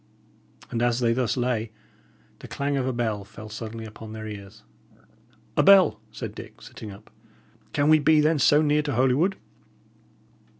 And 0.71 0.81
as 0.81 0.99
they 0.99 1.13
thus 1.13 1.37
lay, 1.37 1.71
the 2.39 2.47
clang 2.47 2.75
of 2.75 2.87
a 2.87 2.91
bell 2.91 3.23
fell 3.23 3.49
suddenly 3.49 3.85
upon 3.85 4.13
their 4.13 4.25
ears. 4.25 4.63
"A 5.55 5.61
bell!" 5.61 6.01
said 6.11 6.33
Dick, 6.33 6.59
sitting 6.59 6.89
up. 6.89 7.11
"Can 7.71 7.87
we 7.87 7.99
be, 7.99 8.19
then, 8.19 8.39
so 8.39 8.63
near 8.63 8.81
to 8.81 8.93
Holywood?" 8.93 9.35